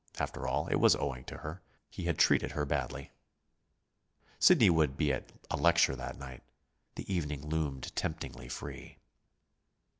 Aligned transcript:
After 0.17 0.47
all, 0.47 0.67
it 0.69 0.77
was 0.79 0.95
owing 0.95 1.25
to 1.25 1.37
her. 1.37 1.61
He 1.91 2.05
had 2.05 2.17
treated 2.17 2.53
her 2.53 2.65
badly. 2.65 3.11
Sidney 4.39 4.71
would 4.71 4.97
be 4.97 5.13
at 5.13 5.31
a 5.51 5.57
lecture 5.57 5.95
that 5.95 6.17
night. 6.17 6.41
The 6.95 7.13
evening 7.13 7.45
loomed 7.47 7.95
temptingly 7.95 8.49
free. 8.49 8.97